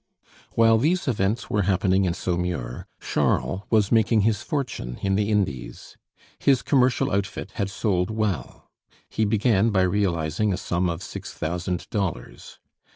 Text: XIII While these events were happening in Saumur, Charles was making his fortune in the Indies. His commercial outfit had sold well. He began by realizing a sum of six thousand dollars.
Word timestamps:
XIII 0.15 0.31
While 0.55 0.77
these 0.79 1.07
events 1.07 1.47
were 1.51 1.61
happening 1.61 2.05
in 2.05 2.13
Saumur, 2.15 2.87
Charles 2.99 3.61
was 3.69 3.91
making 3.91 4.21
his 4.21 4.41
fortune 4.41 4.97
in 5.03 5.13
the 5.13 5.29
Indies. 5.29 5.95
His 6.39 6.63
commercial 6.63 7.11
outfit 7.11 7.51
had 7.51 7.69
sold 7.69 8.09
well. 8.09 8.71
He 9.09 9.25
began 9.25 9.69
by 9.69 9.83
realizing 9.83 10.51
a 10.51 10.57
sum 10.57 10.89
of 10.89 11.03
six 11.03 11.35
thousand 11.35 11.87
dollars. 11.91 12.57